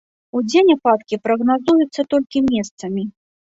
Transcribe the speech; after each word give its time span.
Удзень 0.37 0.71
ападкі 0.75 1.19
прагназуюцца 1.27 2.01
толькі 2.15 2.43
месцамі. 2.51 3.07